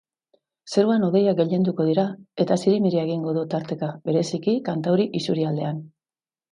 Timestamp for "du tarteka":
3.39-3.95